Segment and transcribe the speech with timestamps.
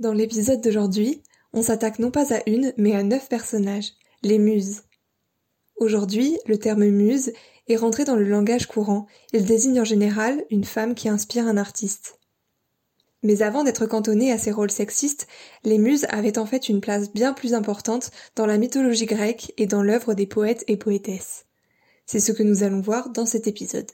[0.00, 3.92] Dans l'épisode d'aujourd'hui, on s'attaque non pas à une, mais à neuf personnages,
[4.22, 4.84] les muses.
[5.76, 7.34] Aujourd'hui, le terme muse
[7.68, 9.06] est rentré dans le langage courant.
[9.34, 12.18] Il désigne en général une femme qui inspire un artiste.
[13.22, 15.28] Mais avant d'être cantonnées à ces rôles sexistes,
[15.64, 19.66] les muses avaient en fait une place bien plus importante dans la mythologie grecque et
[19.66, 21.44] dans l'œuvre des poètes et poétesses.
[22.06, 23.90] C'est ce que nous allons voir dans cet épisode.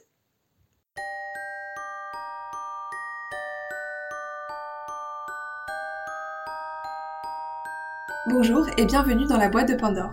[8.29, 10.11] Bonjour et bienvenue dans la boîte de Pandore.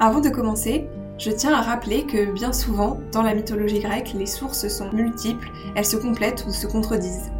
[0.00, 4.26] Avant de commencer, je tiens à rappeler que bien souvent, dans la mythologie grecque, les
[4.26, 7.30] sources sont multiples, elles se complètent ou se contredisent.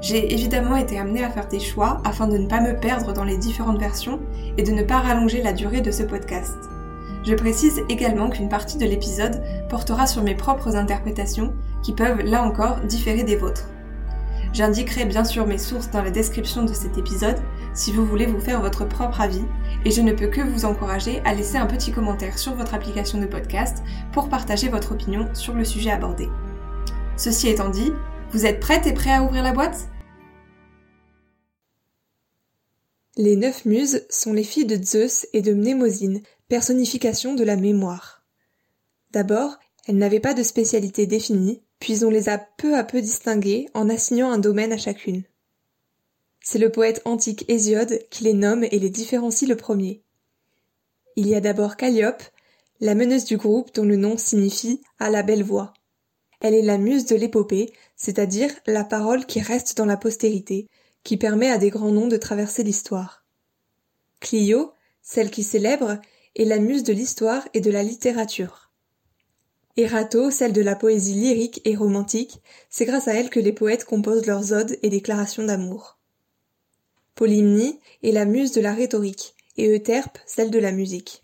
[0.00, 3.24] J'ai évidemment été amenée à faire des choix afin de ne pas me perdre dans
[3.24, 4.20] les différentes versions
[4.56, 6.56] et de ne pas rallonger la durée de ce podcast.
[7.24, 12.44] Je précise également qu'une partie de l'épisode portera sur mes propres interprétations qui peuvent, là
[12.44, 13.68] encore, différer des vôtres.
[14.52, 17.38] J'indiquerai bien sûr mes sources dans la description de cet épisode
[17.74, 19.44] si vous voulez vous faire votre propre avis
[19.84, 23.20] et je ne peux que vous encourager à laisser un petit commentaire sur votre application
[23.20, 26.28] de podcast pour partager votre opinion sur le sujet abordé.
[27.16, 27.92] Ceci étant dit,
[28.32, 29.88] vous êtes prête et prêt à ouvrir la boîte?
[33.16, 38.24] Les neuf muses sont les filles de Zeus et de Mnémosyne, personnification de la mémoire.
[39.10, 43.68] D'abord, elles n'avaient pas de spécialité définie, puis on les a peu à peu distinguées
[43.74, 45.24] en assignant un domaine à chacune.
[46.42, 50.02] C'est le poète antique Hésiode qui les nomme et les différencie le premier.
[51.16, 52.22] Il y a d'abord Calliope,
[52.80, 55.74] la meneuse du groupe dont le nom signifie à la belle voix.
[56.40, 60.66] Elle est la muse de l'épopée, c'est-à-dire la parole qui reste dans la postérité,
[61.04, 63.24] qui permet à des grands noms de traverser l'histoire.
[64.20, 64.72] Clio,
[65.02, 65.98] celle qui célèbre,
[66.36, 68.70] est la muse de l'histoire et de la littérature.
[69.76, 72.40] Erato, celle de la poésie lyrique et romantique,
[72.70, 75.99] c'est grâce à elle que les poètes composent leurs odes et déclarations d'amour.
[77.20, 81.20] Polymnie est la muse de la rhétorique, et Euterpe celle de la musique.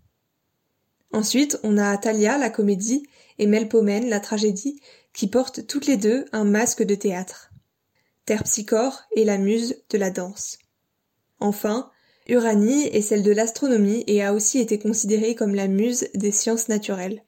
[1.10, 3.06] Ensuite, on a Thalia, la comédie,
[3.38, 4.78] et Melpomène, la tragédie,
[5.14, 7.50] qui portent toutes les deux un masque de théâtre.
[8.26, 10.58] Terpsichore est la muse de la danse.
[11.40, 11.90] Enfin,
[12.28, 16.68] Uranie est celle de l'astronomie et a aussi été considérée comme la muse des sciences
[16.68, 17.24] naturelles.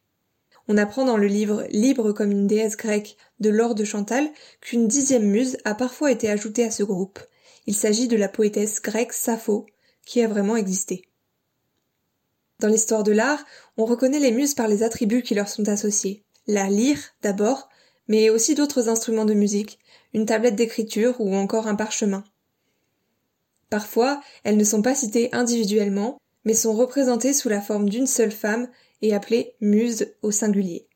[0.68, 4.28] On apprend dans le livre Libre comme une déesse grecque de Laure de Chantal
[4.60, 7.18] qu'une dixième muse a parfois été ajoutée à ce groupe.
[7.68, 9.66] Il s'agit de la poétesse grecque Sappho,
[10.06, 11.02] qui a vraiment existé.
[12.60, 13.44] Dans l'histoire de l'art,
[13.76, 16.24] on reconnaît les muses par les attributs qui leur sont associés.
[16.46, 17.68] La lyre, d'abord,
[18.08, 19.78] mais aussi d'autres instruments de musique,
[20.14, 22.24] une tablette d'écriture ou encore un parchemin.
[23.68, 28.32] Parfois, elles ne sont pas citées individuellement, mais sont représentées sous la forme d'une seule
[28.32, 28.70] femme
[29.02, 30.88] et appelées muses au singulier.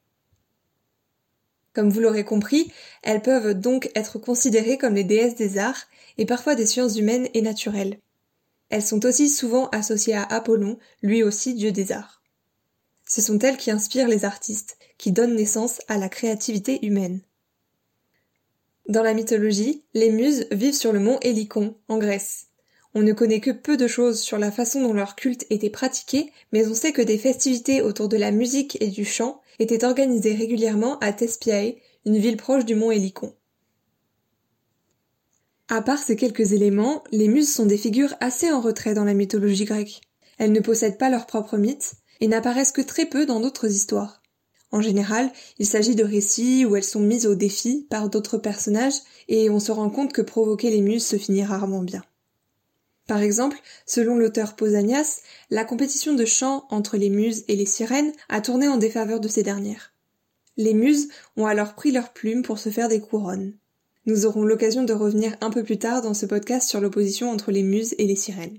[1.74, 2.72] Comme vous l'aurez compris,
[3.02, 5.86] elles peuvent donc être considérées comme les déesses des arts
[6.22, 7.98] et parfois des sciences humaines et naturelles.
[8.68, 12.22] Elles sont aussi souvent associées à Apollon, lui aussi dieu des arts.
[13.04, 17.22] Ce sont elles qui inspirent les artistes, qui donnent naissance à la créativité humaine.
[18.88, 22.46] Dans la mythologie, les muses vivent sur le mont Hélicon, en Grèce.
[22.94, 26.30] On ne connaît que peu de choses sur la façon dont leur culte était pratiqué,
[26.52, 30.36] mais on sait que des festivités autour de la musique et du chant étaient organisées
[30.36, 33.34] régulièrement à Thespiae, une ville proche du mont Hélicon.
[35.74, 39.14] À part ces quelques éléments, les muses sont des figures assez en retrait dans la
[39.14, 40.02] mythologie grecque.
[40.36, 44.20] Elles ne possèdent pas leur propre mythe et n'apparaissent que très peu dans d'autres histoires.
[44.70, 49.00] En général, il s'agit de récits où elles sont mises au défi par d'autres personnages
[49.28, 52.04] et on se rend compte que provoquer les muses se finit rarement bien.
[53.06, 53.56] Par exemple,
[53.86, 58.68] selon l'auteur Pausanias, la compétition de chant entre les muses et les sirènes a tourné
[58.68, 59.94] en défaveur de ces dernières.
[60.58, 61.08] Les muses
[61.38, 63.54] ont alors pris leurs plumes pour se faire des couronnes.
[64.04, 67.52] Nous aurons l'occasion de revenir un peu plus tard dans ce podcast sur l'opposition entre
[67.52, 68.58] les muses et les sirènes.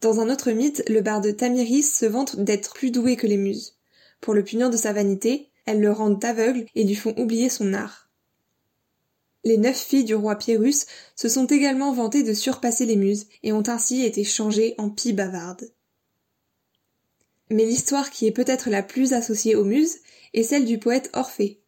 [0.00, 3.76] Dans un autre mythe, le barde Tamiris se vante d'être plus doué que les muses.
[4.20, 7.72] Pour le punir de sa vanité, elles le rendent aveugle et lui font oublier son
[7.74, 8.10] art.
[9.44, 13.52] Les neuf filles du roi Pyrrhus se sont également vantées de surpasser les muses et
[13.52, 15.70] ont ainsi été changées en pie bavardes.
[17.50, 19.98] Mais l'histoire qui est peut-être la plus associée aux muses
[20.34, 21.60] est celle du poète Orphée.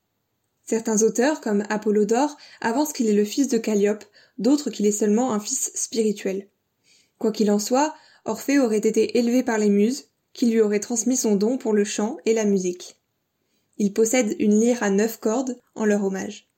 [0.69, 4.05] Certains auteurs, comme Apollodore, avancent qu'il est le fils de Calliope,
[4.37, 6.47] d'autres qu'il est seulement un fils spirituel.
[7.19, 7.95] Quoi qu'il en soit,
[8.27, 11.85] Orphée aurait été élevé par les muses, qui lui auraient transmis son don pour le
[11.85, 13.01] chant et la musique.
[13.79, 16.51] Il possède une lyre à neuf cordes en leur hommage.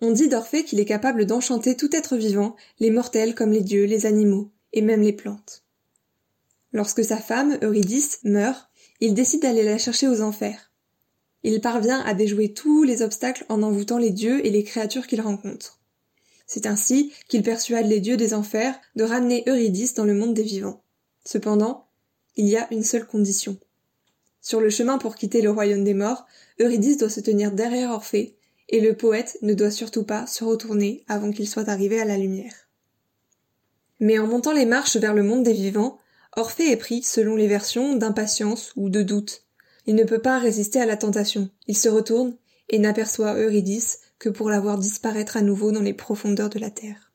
[0.00, 3.84] On dit d'Orphée qu'il est capable d'enchanter tout être vivant, les mortels comme les dieux,
[3.84, 5.62] les animaux, et même les plantes.
[6.72, 8.68] Lorsque sa femme, Eurydice, meurt,
[8.98, 10.72] il décide d'aller la chercher aux enfers.
[11.44, 15.20] Il parvient à déjouer tous les obstacles en envoûtant les dieux et les créatures qu'il
[15.20, 15.78] rencontre.
[16.46, 20.42] C'est ainsi qu'il persuade les dieux des enfers de ramener Eurydice dans le monde des
[20.42, 20.82] vivants.
[21.24, 21.86] Cependant,
[22.36, 23.58] il y a une seule condition.
[24.40, 26.26] Sur le chemin pour quitter le royaume des morts,
[26.60, 28.36] Eurydice doit se tenir derrière Orphée,
[28.70, 32.16] et le poète ne doit surtout pas se retourner avant qu'il soit arrivé à la
[32.16, 32.68] lumière.
[34.00, 35.98] Mais en montant les marches vers le monde des vivants,
[36.36, 39.44] Orphée est pris, selon les versions, d'impatience ou de doute.
[39.86, 41.50] Il ne peut pas résister à la tentation.
[41.66, 42.36] Il se retourne
[42.68, 46.70] et n'aperçoit Eurydice que pour la voir disparaître à nouveau dans les profondeurs de la
[46.70, 47.12] terre.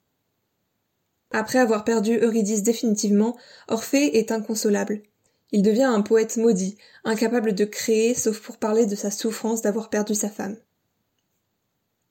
[1.32, 3.38] Après avoir perdu Eurydice définitivement,
[3.68, 5.04] Orphée est inconsolable.
[5.52, 9.90] Il devient un poète maudit, incapable de créer sauf pour parler de sa souffrance d'avoir
[9.90, 10.58] perdu sa femme.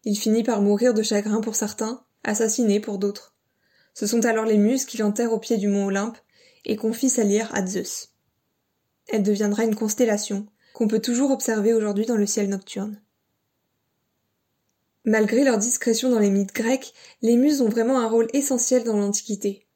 [0.04, 3.34] Il finit par mourir de chagrin pour certains, assassiné pour d'autres.
[3.94, 6.18] Ce sont alors les muses qui l'enterrent au pied du mont Olympe
[6.64, 8.10] et confient sa lyre à Zeus.
[9.08, 13.00] Elle deviendra une constellation qu'on peut toujours observer aujourd'hui dans le ciel nocturne.
[15.04, 18.96] Malgré leur discrétion dans les mythes grecs, les muses ont vraiment un rôle essentiel dans
[18.96, 19.66] l'Antiquité.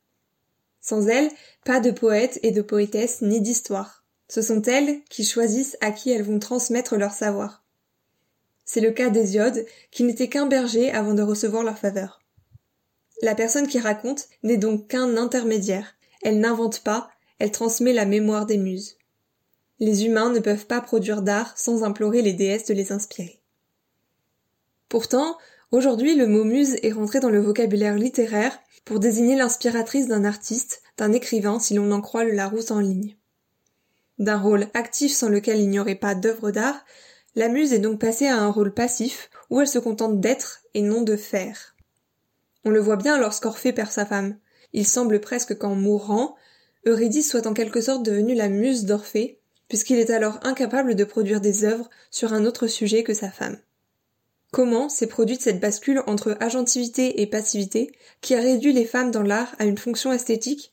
[0.81, 1.31] Sans elles,
[1.65, 4.05] pas de poètes et de poétesses ni d'histoire.
[4.29, 7.65] Ce sont elles qui choisissent à qui elles vont transmettre leur savoir.
[8.65, 12.21] C'est le cas d'Hésiode, qui n'était qu'un berger avant de recevoir leur faveur.
[13.23, 15.95] La personne qui raconte n'est donc qu'un intermédiaire.
[16.23, 18.97] Elle n'invente pas, elle transmet la mémoire des muses.
[19.83, 23.41] Les humains ne peuvent pas produire d'art sans implorer les déesses de les inspirer.
[24.89, 25.37] Pourtant,
[25.73, 30.83] aujourd'hui le mot muse est rentré dans le vocabulaire littéraire pour désigner l'inspiratrice d'un artiste,
[30.99, 33.17] d'un écrivain si l'on en croit le Larousse en ligne.
[34.21, 36.85] D'un rôle actif sans lequel il n'y aurait pas d'œuvre d'art,
[37.35, 40.83] la muse est donc passée à un rôle passif où elle se contente d'être et
[40.83, 41.75] non de faire.
[42.65, 44.39] On le voit bien lorsqu'Orphée perd sa femme.
[44.73, 46.37] Il semble presque qu'en mourant,
[46.87, 49.41] Eurydice soit en quelque sorte devenue la muse d'Orphée,
[49.73, 53.57] puisqu'il est alors incapable de produire des œuvres sur un autre sujet que sa femme.
[54.51, 57.91] Comment s'est produite cette bascule entre agentivité et passivité
[58.21, 60.73] qui a réduit les femmes dans l'art à une fonction esthétique?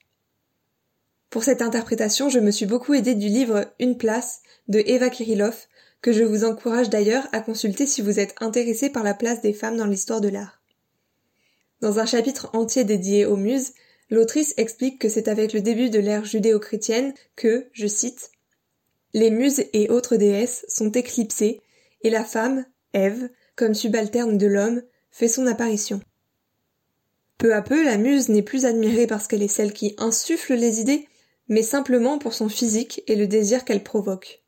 [1.30, 5.68] Pour cette interprétation, je me suis beaucoup aidée du livre Une place de Eva Kirillov,
[6.02, 9.54] que je vous encourage d'ailleurs à consulter si vous êtes intéressé par la place des
[9.54, 10.62] femmes dans l'histoire de l'art.
[11.80, 13.72] Dans un chapitre entier dédié aux muses,
[14.10, 18.32] l'autrice explique que c'est avec le début de l'ère judéo-chrétienne que, je cite,
[19.14, 21.62] les muses et autres déesses sont éclipsées,
[22.02, 26.02] et la femme, Ève, comme subalterne de l'homme, fait son apparition.
[27.38, 30.82] Peu à peu, la muse n'est plus admirée parce qu'elle est celle qui insuffle les
[30.82, 31.08] idées,
[31.48, 34.44] mais simplement pour son physique et le désir qu'elle provoque.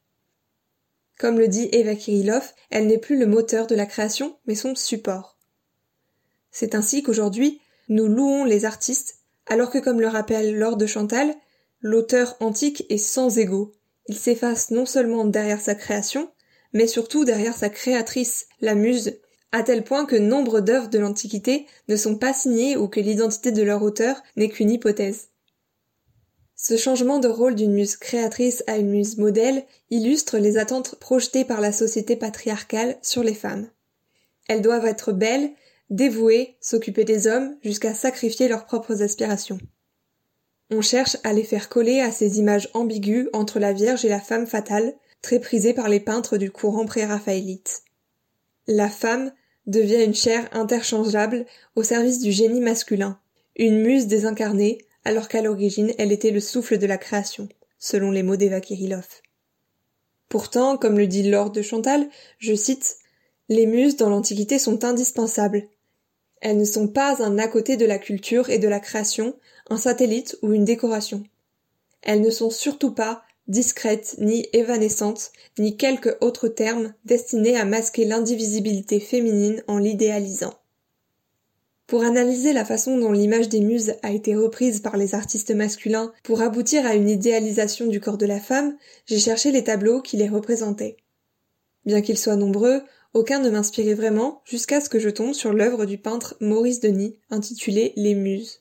[1.17, 4.75] Comme le dit Eva Kirillov, elle n'est plus le moteur de la création, mais son
[4.75, 5.37] support.
[6.51, 11.33] C'est ainsi qu'aujourd'hui, nous louons les artistes, alors que comme le rappelle Laure de Chantal,
[11.79, 13.73] l'auteur antique est sans égaux.
[14.11, 16.29] Il s'efface non seulement derrière sa création,
[16.73, 19.21] mais surtout derrière sa créatrice, la muse,
[19.53, 23.53] à tel point que nombre d'œuvres de l'Antiquité ne sont pas signées ou que l'identité
[23.53, 25.29] de leur auteur n'est qu'une hypothèse.
[26.57, 31.45] Ce changement de rôle d'une muse créatrice à une muse modèle illustre les attentes projetées
[31.45, 33.69] par la société patriarcale sur les femmes.
[34.49, 35.51] Elles doivent être belles,
[35.89, 39.59] dévouées, s'occuper des hommes, jusqu'à sacrifier leurs propres aspirations.
[40.73, 44.21] On cherche à les faire coller à ces images ambiguës entre la Vierge et la
[44.21, 47.83] femme fatale, très prisée par les peintres du courant pré-raphaélite.
[48.67, 49.33] La femme
[49.67, 51.45] devient une chair interchangeable
[51.75, 53.19] au service du génie masculin,
[53.57, 58.23] une muse désincarnée, alors qu'à l'origine elle était le souffle de la création, selon les
[58.23, 59.07] mots d'Eva Kirillov.
[60.29, 62.07] Pourtant, comme le dit Lord de Chantal,
[62.37, 62.97] je cite,
[63.49, 65.67] Les muses dans l'Antiquité sont indispensables.
[66.39, 69.35] Elles ne sont pas un à côté de la culture et de la création,
[69.71, 71.23] un satellite ou une décoration.
[72.01, 78.03] Elles ne sont surtout pas discrète, ni évanescente, ni quelque autre terme destiné à masquer
[78.03, 80.53] l'indivisibilité féminine en l'idéalisant.
[81.87, 86.11] Pour analyser la façon dont l'image des muses a été reprise par les artistes masculins
[86.23, 90.17] pour aboutir à une idéalisation du corps de la femme, j'ai cherché les tableaux qui
[90.17, 90.97] les représentaient.
[91.85, 92.81] Bien qu'ils soient nombreux,
[93.13, 97.17] aucun ne m'inspirait vraiment jusqu'à ce que je tombe sur l'œuvre du peintre Maurice Denis
[97.29, 98.60] intitulée Les Muses.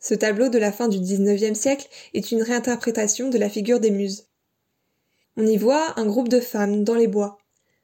[0.00, 3.90] Ce tableau de la fin du XIXe siècle est une réinterprétation de la figure des
[3.90, 4.26] muses.
[5.36, 7.38] On y voit un groupe de femmes dans les bois.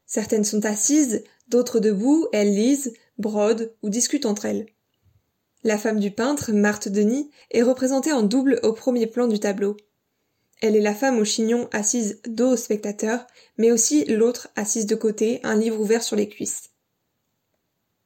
[0.07, 4.67] Certaines sont assises, d'autres debout, elles lisent, brodent ou discutent entre elles.
[5.63, 9.77] La femme du peintre, Marthe Denis, est représentée en double au premier plan du tableau.
[10.61, 14.95] Elle est la femme au chignon assise dos au spectateur, mais aussi l'autre assise de
[14.95, 16.74] côté, un livre ouvert sur les cuisses.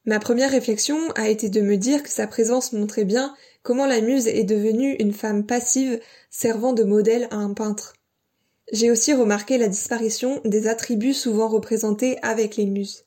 [0.08, 4.00] Ma première réflexion a été de me dire que sa présence montrait bien comment la
[4.00, 6.00] muse est devenue une femme passive
[6.30, 7.92] servant de modèle à un peintre.
[8.72, 13.04] J'ai aussi remarqué la disparition des attributs souvent représentés avec les muses.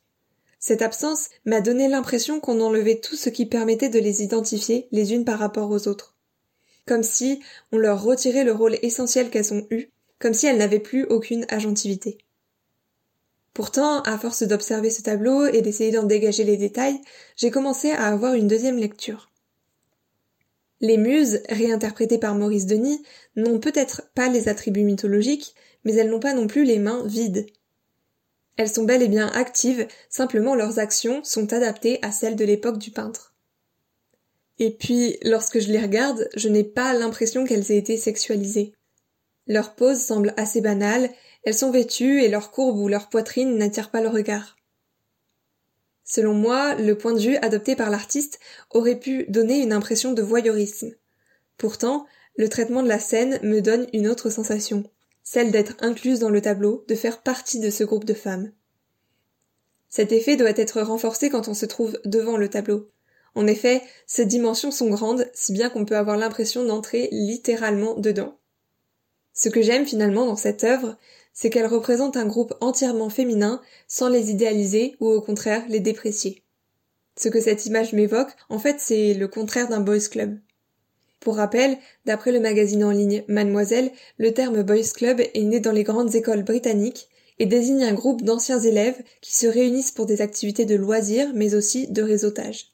[0.59, 5.11] Cette absence m'a donné l'impression qu'on enlevait tout ce qui permettait de les identifier les
[5.11, 6.15] unes par rapport aux autres.
[6.85, 7.41] Comme si
[7.71, 9.89] on leur retirait le rôle essentiel qu'elles ont eu,
[10.19, 12.19] comme si elles n'avaient plus aucune agentivité.
[13.53, 17.01] Pourtant, à force d'observer ce tableau et d'essayer d'en dégager les détails,
[17.35, 19.29] j'ai commencé à avoir une deuxième lecture.
[20.79, 23.03] Les muses, réinterprétées par Maurice Denis,
[23.35, 25.53] n'ont peut-être pas les attributs mythologiques,
[25.83, 27.45] mais elles n'ont pas non plus les mains vides.
[28.57, 32.77] Elles sont bel et bien actives, simplement leurs actions sont adaptées à celles de l'époque
[32.77, 33.35] du peintre.
[34.59, 38.73] Et puis, lorsque je les regarde, je n'ai pas l'impression qu'elles aient été sexualisées.
[39.47, 41.09] Leur pose semble assez banale,
[41.43, 44.57] elles sont vêtues et leur courbe ou leur poitrine n'attirent pas le regard.
[46.03, 48.39] Selon moi, le point de vue adopté par l'artiste
[48.71, 50.91] aurait pu donner une impression de voyeurisme.
[51.57, 52.05] Pourtant,
[52.37, 54.83] le traitement de la scène me donne une autre sensation
[55.23, 58.51] celle d'être incluse dans le tableau, de faire partie de ce groupe de femmes.
[59.89, 62.89] Cet effet doit être renforcé quand on se trouve devant le tableau.
[63.35, 68.37] En effet, ses dimensions sont grandes, si bien qu'on peut avoir l'impression d'entrer littéralement dedans.
[69.33, 70.97] Ce que j'aime finalement dans cette œuvre,
[71.33, 76.43] c'est qu'elle représente un groupe entièrement féminin sans les idéaliser ou au contraire les déprécier.
[77.17, 80.39] Ce que cette image m'évoque, en fait, c'est le contraire d'un boys club.
[81.21, 85.71] Pour rappel, d'après le magazine en ligne Mademoiselle, le terme Boys Club est né dans
[85.71, 90.21] les grandes écoles britanniques et désigne un groupe d'anciens élèves qui se réunissent pour des
[90.21, 92.71] activités de loisirs mais aussi de réseautage.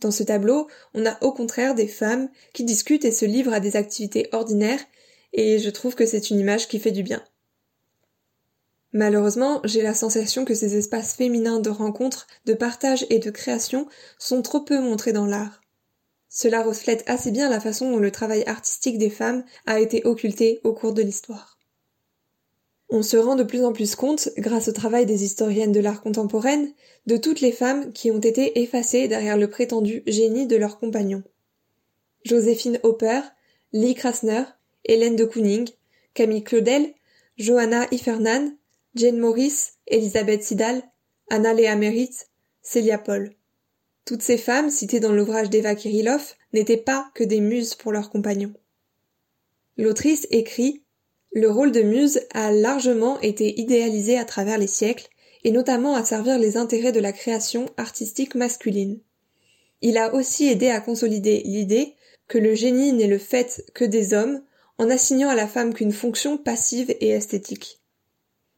[0.00, 3.60] Dans ce tableau, on a au contraire des femmes qui discutent et se livrent à
[3.60, 4.84] des activités ordinaires
[5.32, 7.24] et je trouve que c'est une image qui fait du bien.
[8.92, 13.88] Malheureusement, j'ai la sensation que ces espaces féminins de rencontre, de partage et de création
[14.18, 15.60] sont trop peu montrés dans l'art.
[16.28, 20.60] Cela reflète assez bien la façon dont le travail artistique des femmes a été occulté
[20.64, 21.58] au cours de l'histoire.
[22.88, 26.02] On se rend de plus en plus compte, grâce au travail des historiennes de l'art
[26.02, 26.72] contemporaine,
[27.06, 31.24] de toutes les femmes qui ont été effacées derrière le prétendu génie de leurs compagnons.
[32.24, 33.20] Joséphine Hopper,
[33.72, 34.44] Lee Krasner,
[34.84, 35.68] Hélène de Kooning,
[36.14, 36.94] Camille Claudel,
[37.38, 38.52] Johanna Ifernan,
[38.96, 40.82] Jane Morris, Elisabeth Sidal,
[41.28, 42.30] Anna Léa Merritt,
[42.62, 43.30] Celia Paul.
[44.06, 48.08] Toutes ces femmes, citées dans l'ouvrage d'Eva Kirillov, n'étaient pas que des muses pour leurs
[48.08, 48.54] compagnons.
[49.76, 50.82] L'autrice écrit
[51.30, 55.10] Le rôle de muse a largement été idéalisé à travers les siècles,
[55.44, 58.98] et notamment à servir les intérêts de la création artistique masculine.
[59.82, 61.96] Il a aussi aidé à consolider l'idée
[62.28, 64.42] que le génie n'est le fait que des hommes,
[64.78, 67.82] en assignant à la femme qu'une fonction passive et esthétique.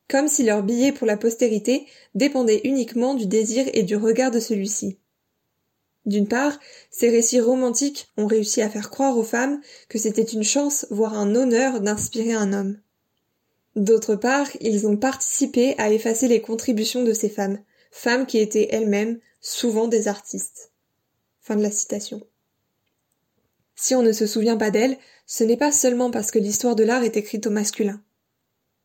[0.08, 4.40] Comme si leur billet pour la postérité dépendait uniquement du désir et du regard de
[4.40, 4.98] celui-ci.
[6.06, 6.58] D'une part,
[6.90, 9.60] ces récits romantiques ont réussi à faire croire aux femmes
[9.90, 12.78] que c'était une chance, voire un honneur d'inspirer un homme.
[13.76, 17.58] D'autre part, ils ont participé à effacer les contributions de ces femmes,
[17.90, 20.72] femmes qui étaient elles-mêmes souvent des artistes.
[21.42, 22.22] Fin de la citation.
[23.76, 24.96] Si on ne se souvient pas d'elles,
[25.26, 28.02] ce n'est pas seulement parce que l'histoire de l'art est écrite au masculin.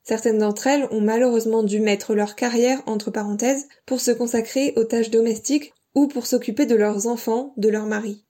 [0.03, 4.83] Certaines d'entre elles ont malheureusement dû mettre leur carrière entre parenthèses pour se consacrer aux
[4.83, 8.25] tâches domestiques ou pour s'occuper de leurs enfants, de leur mari.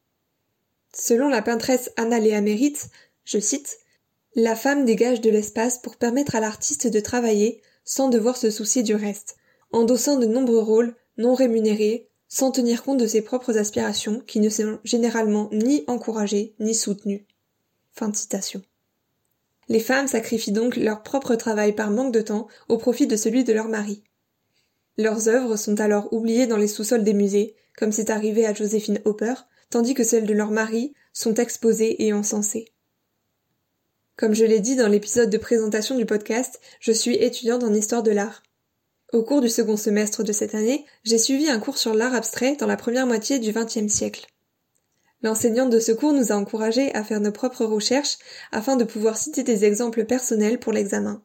[0.93, 2.89] Selon la peintresse Anna Léa Merritt,
[3.25, 3.79] je cite,
[4.35, 8.83] La femme dégage de l'espace pour permettre à l'artiste de travailler sans devoir se soucier
[8.83, 9.37] du reste,
[9.71, 14.49] endossant de nombreux rôles non rémunérés, sans tenir compte de ses propres aspirations qui ne
[14.49, 17.25] sont généralement ni encouragées ni soutenues.
[17.91, 18.61] Fin citation.
[19.69, 23.43] Les femmes sacrifient donc leur propre travail par manque de temps au profit de celui
[23.43, 24.03] de leur mari.
[24.97, 29.01] Leurs œuvres sont alors oubliées dans les sous-sols des musées, comme c'est arrivé à Joséphine
[29.05, 29.33] Hopper,
[29.69, 32.73] tandis que celles de leur mari sont exposées et encensées.
[34.15, 38.03] Comme je l'ai dit dans l'épisode de présentation du podcast, je suis étudiante en histoire
[38.03, 38.43] de l'art.
[39.11, 42.55] Au cours du second semestre de cette année, j'ai suivi un cours sur l'art abstrait
[42.55, 44.27] dans la première moitié du XXe siècle.
[45.23, 48.17] L'enseignante de ce cours nous a encouragés à faire nos propres recherches
[48.51, 51.23] afin de pouvoir citer des exemples personnels pour l'examen.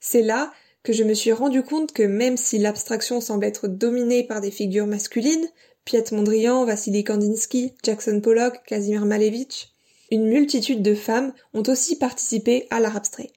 [0.00, 0.52] C'est là
[0.82, 4.50] que je me suis rendu compte que même si l'abstraction semble être dominée par des
[4.50, 5.48] figures masculines,
[5.84, 9.72] Piet Mondrian, Vassili Kandinsky, Jackson Pollock, Kazimir Malevich,
[10.10, 13.32] une multitude de femmes ont aussi participé à l'art abstrait.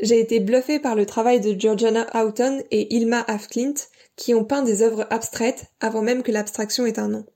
[0.00, 3.74] J'ai été bluffée par le travail de Georgiana Houghton et Ilma Afklint,
[4.16, 7.26] qui ont peint des œuvres abstraites avant même que l'abstraction ait un nom.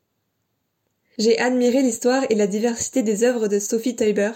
[1.19, 4.33] J'ai admiré l'histoire et la diversité des œuvres de Sophie Teuber.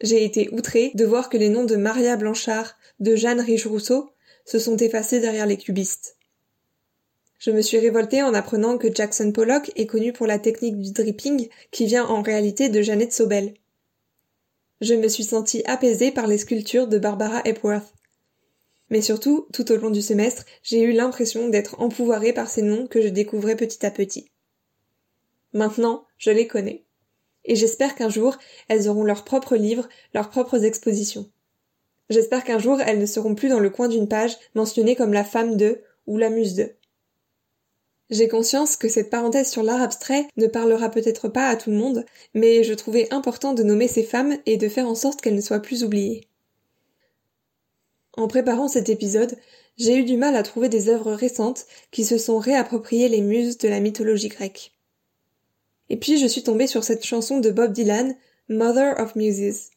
[0.00, 4.10] J'ai été outrée de voir que les noms de Maria Blanchard, de Jeanne Riche-Rousseau
[4.46, 6.16] se sont effacés derrière les cubistes.
[7.38, 10.92] Je me suis révoltée en apprenant que Jackson Pollock est connu pour la technique du
[10.92, 13.54] dripping qui vient en réalité de Jeannette Sobel.
[14.80, 17.92] Je me suis sentie apaisée par les sculptures de Barbara Epworth.
[18.88, 22.86] Mais surtout, tout au long du semestre, j'ai eu l'impression d'être empouvoirée par ces noms
[22.86, 24.30] que je découvrais petit à petit.
[25.52, 26.84] Maintenant, je les connais.
[27.44, 28.36] Et j'espère qu'un jour,
[28.68, 31.30] elles auront leurs propres livres, leurs propres expositions.
[32.10, 35.24] J'espère qu'un jour, elles ne seront plus dans le coin d'une page mentionnées comme la
[35.24, 36.74] femme de ou la muse de.
[38.10, 41.76] J'ai conscience que cette parenthèse sur l'art abstrait ne parlera peut-être pas à tout le
[41.76, 42.04] monde,
[42.34, 45.40] mais je trouvais important de nommer ces femmes et de faire en sorte qu'elles ne
[45.40, 46.26] soient plus oubliées.
[48.16, 49.36] En préparant cet épisode,
[49.76, 53.58] j'ai eu du mal à trouver des œuvres récentes qui se sont réappropriées les muses
[53.58, 54.72] de la mythologie grecque.
[55.90, 58.16] Et puis je suis tombée sur cette chanson de Bob Dylan,
[58.48, 59.70] Mother of Muses.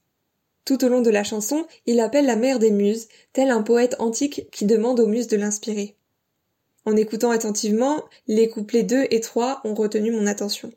[0.64, 3.96] Tout au long de la chanson, il appelle la mère des muses, tel un poète
[4.00, 5.98] antique qui demande aux muses de l'inspirer.
[6.86, 10.72] En écoutant attentivement, les couplets 2 et 3 ont retenu mon attention.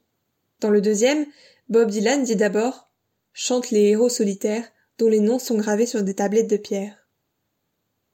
[0.61, 1.27] Dans le deuxième,
[1.69, 2.91] Bob Dylan dit d'abord
[3.33, 4.67] Chante les héros solitaires
[4.99, 7.07] dont les noms sont gravés sur des tablettes de pierre.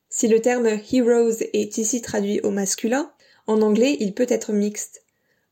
[0.09, 3.13] Si le terme heroes est ici traduit au masculin,
[3.47, 5.05] en anglais il peut être mixte.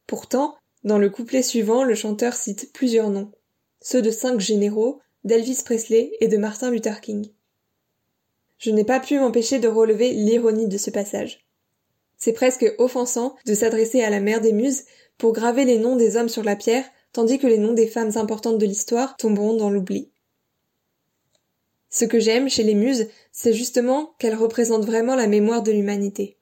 [0.06, 3.32] Pourtant, dans le couplet suivant, le chanteur cite plusieurs noms,
[3.80, 7.30] ceux de cinq généraux, d'Elvis Presley et de Martin Luther King.
[8.58, 11.46] Je n'ai pas pu m'empêcher de relever l'ironie de ce passage.
[12.16, 14.84] C'est presque offensant de s'adresser à la mère des muses
[15.18, 18.12] pour graver les noms des hommes sur la pierre, tandis que les noms des femmes
[18.16, 20.10] importantes de l'histoire tomberont dans l'oubli.
[21.88, 26.38] Ce que j'aime chez les muses, c'est justement qu'elles représentent vraiment la mémoire de l'humanité.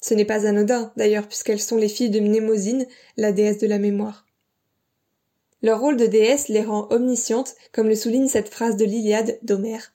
[0.00, 2.86] Ce n'est pas anodin, d'ailleurs, puisqu'elles sont les filles de Mnémosine,
[3.16, 4.26] la déesse de la mémoire.
[5.62, 9.92] Leur rôle de déesse les rend omniscientes, comme le souligne cette phrase de l'Iliade d'Homère.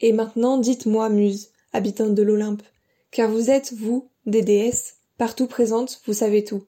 [0.00, 2.62] Et maintenant dites-moi, muse, habitante de l'Olympe,
[3.10, 6.64] car vous êtes, vous, des déesses, partout présentes, vous savez tout.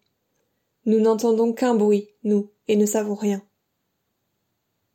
[0.84, 3.42] Nous n'entendons qu'un bruit, nous, et ne savons rien.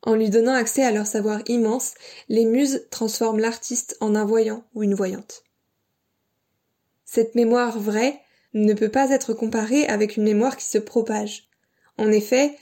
[0.03, 1.93] En lui donnant accès à leur savoir immense,
[2.29, 5.43] les muses transforment l'artiste en un voyant ou une voyante.
[7.13, 8.21] Cette mémoire vraie
[8.53, 11.49] ne peut pas être comparée avec une mémoire qui se propage.
[11.97, 12.55] En effet,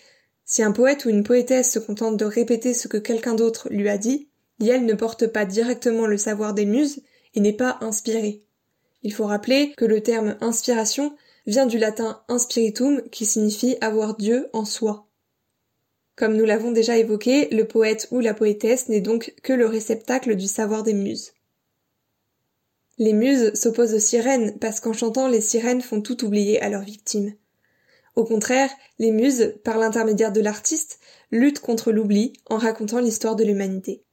[0.43, 3.87] si un poète ou une poétesse se contente de répéter ce que quelqu'un d'autre lui
[3.89, 4.27] a dit,
[4.59, 7.03] elle ne porte pas directement le savoir des muses
[7.35, 8.41] et n'est pas inspirée.
[9.03, 14.47] Il faut rappeler que le terme inspiration vient du latin inspiritum qui signifie avoir Dieu
[14.53, 15.05] en soi.
[16.15, 20.35] Comme nous l'avons déjà évoqué, le poète ou la poétesse n'est donc que le réceptacle
[20.35, 21.33] du savoir des muses.
[22.99, 26.83] Les muses s'opposent aux sirènes parce qu'en chantant les sirènes font tout oublier à leurs
[26.83, 27.33] victimes.
[28.15, 30.99] Au contraire, les muses, par l'intermédiaire de l'artiste,
[31.31, 34.03] luttent contre l'oubli en racontant l'histoire de l'humanité.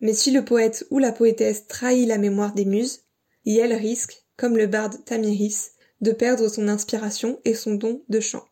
[0.00, 3.00] Mais si le poète ou la poétesse trahit la mémoire des muses,
[3.44, 8.44] elle risque, comme le barde Tamiris, de perdre son inspiration et son don de chant.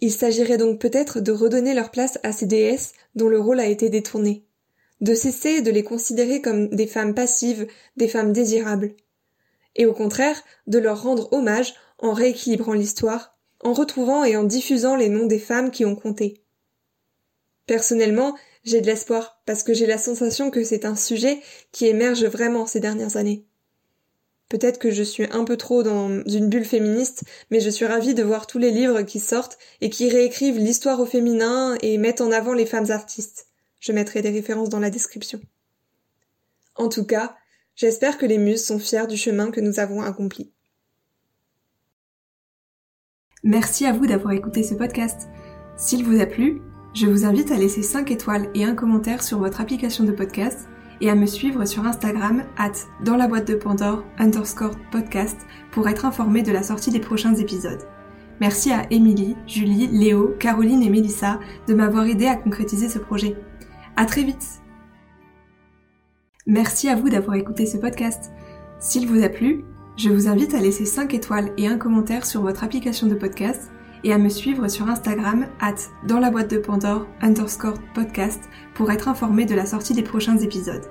[0.00, 3.66] Il s'agirait donc peut-être de redonner leur place à ces déesses dont le rôle a
[3.66, 4.46] été détourné,
[5.02, 8.94] de cesser de les considérer comme des femmes passives, des femmes désirables,
[9.76, 14.96] et au contraire de leur rendre hommage en rééquilibrant l'histoire, en retrouvant et en diffusant
[14.96, 16.42] les noms des femmes qui ont compté.
[17.66, 21.40] Personnellement, j'ai de l'espoir, parce que j'ai la sensation que c'est un sujet
[21.72, 23.44] qui émerge vraiment ces dernières années.
[24.48, 28.14] Peut-être que je suis un peu trop dans une bulle féministe, mais je suis ravie
[28.14, 32.20] de voir tous les livres qui sortent et qui réécrivent l'histoire au féminin et mettent
[32.20, 33.46] en avant les femmes artistes.
[33.82, 35.40] Je mettrai des références dans la description.
[36.76, 37.34] En tout cas,
[37.74, 40.52] j'espère que les muses sont fières du chemin que nous avons accompli.
[43.42, 45.28] Merci à vous d'avoir écouté ce podcast.
[45.76, 46.62] S'il vous a plu,
[46.94, 50.68] je vous invite à laisser 5 étoiles et un commentaire sur votre application de podcast
[51.00, 52.72] et à me suivre sur Instagram at
[53.04, 55.40] dans la boîte de Pandore underscore podcast
[55.72, 57.82] pour être informé de la sortie des prochains épisodes.
[58.40, 63.36] Merci à Émilie, Julie, Léo, Caroline et Mélissa de m'avoir aidé à concrétiser ce projet.
[63.96, 64.62] À très vite!
[66.46, 68.32] Merci à vous d'avoir écouté ce podcast.
[68.80, 69.64] S'il vous a plu,
[69.96, 73.70] je vous invite à laisser 5 étoiles et un commentaire sur votre application de podcast
[74.04, 75.74] et à me suivre sur Instagram at
[76.08, 78.42] dans la boîte de Pandore underscore podcast
[78.74, 80.90] pour être informé de la sortie des prochains épisodes.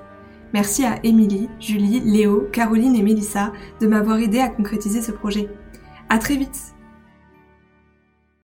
[0.54, 5.50] Merci à Émilie, Julie, Léo, Caroline et Mélissa de m'avoir aidé à concrétiser ce projet.
[6.08, 6.71] À très vite!